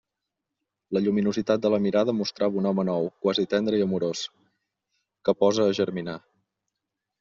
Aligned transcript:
La 0.97 1.03
lluminositat 1.07 1.61
de 1.65 1.71
la 1.73 1.81
mirada 1.83 2.17
mostrava 2.21 2.59
un 2.63 2.69
home 2.71 2.87
nou, 2.91 3.07
quasi 3.27 3.47
tendre 3.55 3.83
i 3.83 3.87
amorós, 3.89 4.27
que 5.29 5.41
posa 5.45 5.71
a 5.73 5.81
germinar. 5.83 6.23